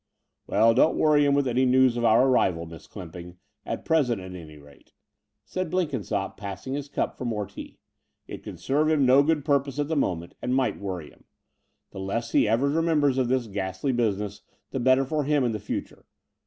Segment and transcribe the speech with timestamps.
[0.47, 4.33] "Well, don't worry him with any news of our arrival, Miss Clymping, at present at
[4.33, 4.93] any rate,"
[5.45, 7.77] said Blenkinsopp, passing his cup for more tea.
[8.25, 11.25] "It can serve no good ptupose at the moment, and might worry him.
[11.91, 14.41] The less he ever remem bers of this ghastly business,
[14.71, 16.07] the better for him in the future.